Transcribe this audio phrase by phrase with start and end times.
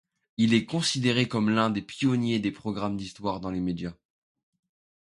[0.37, 3.93] Il est considéré comme l'un des pionniers des programmes d'histoire dans les médias.